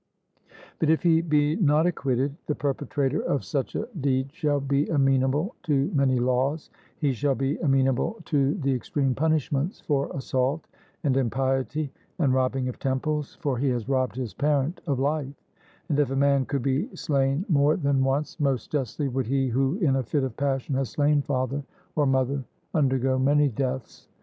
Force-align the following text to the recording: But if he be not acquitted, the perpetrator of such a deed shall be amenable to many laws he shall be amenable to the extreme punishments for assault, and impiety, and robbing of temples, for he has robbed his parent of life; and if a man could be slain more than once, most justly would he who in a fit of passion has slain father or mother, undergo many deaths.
But 0.79 0.89
if 0.89 1.03
he 1.03 1.21
be 1.21 1.55
not 1.57 1.85
acquitted, 1.85 2.35
the 2.47 2.55
perpetrator 2.55 3.21
of 3.21 3.43
such 3.43 3.75
a 3.75 3.87
deed 3.99 4.33
shall 4.33 4.59
be 4.59 4.87
amenable 4.87 5.53
to 5.67 5.91
many 5.93 6.17
laws 6.17 6.71
he 6.97 7.13
shall 7.13 7.35
be 7.35 7.57
amenable 7.57 8.17
to 8.25 8.55
the 8.55 8.73
extreme 8.73 9.13
punishments 9.13 9.79
for 9.79 10.09
assault, 10.15 10.65
and 11.03 11.15
impiety, 11.15 11.91
and 12.17 12.33
robbing 12.33 12.67
of 12.67 12.79
temples, 12.79 13.35
for 13.41 13.59
he 13.59 13.69
has 13.69 13.87
robbed 13.89 14.15
his 14.15 14.33
parent 14.33 14.81
of 14.87 14.97
life; 14.97 15.35
and 15.87 15.99
if 15.99 16.09
a 16.09 16.15
man 16.15 16.47
could 16.47 16.63
be 16.63 16.89
slain 16.95 17.45
more 17.47 17.77
than 17.77 18.03
once, 18.03 18.39
most 18.39 18.71
justly 18.71 19.07
would 19.07 19.27
he 19.27 19.49
who 19.49 19.77
in 19.81 19.97
a 19.97 20.01
fit 20.01 20.23
of 20.23 20.35
passion 20.35 20.73
has 20.73 20.89
slain 20.89 21.21
father 21.21 21.61
or 21.95 22.07
mother, 22.07 22.43
undergo 22.73 23.19
many 23.19 23.49
deaths. 23.49 24.07